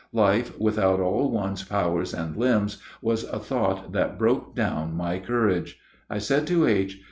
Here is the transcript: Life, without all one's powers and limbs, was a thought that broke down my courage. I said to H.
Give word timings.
Life, 0.13 0.59
without 0.59 0.99
all 0.99 1.29
one's 1.29 1.61
powers 1.63 2.11
and 2.11 2.35
limbs, 2.35 2.81
was 3.03 3.23
a 3.25 3.37
thought 3.37 3.91
that 3.91 4.17
broke 4.17 4.55
down 4.55 4.97
my 4.97 5.19
courage. 5.19 5.79
I 6.09 6.17
said 6.17 6.47
to 6.47 6.65
H. 6.65 6.99